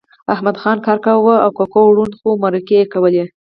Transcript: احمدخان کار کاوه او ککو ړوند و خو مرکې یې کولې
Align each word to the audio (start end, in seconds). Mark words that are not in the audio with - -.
احمدخان 0.33 0.77
کار 0.85 0.97
کاوه 1.05 1.35
او 1.43 1.51
ککو 1.57 1.81
ړوند 1.95 2.13
و 2.13 2.17
خو 2.19 2.29
مرکې 2.43 2.75
یې 2.79 2.89
کولې 2.93 3.23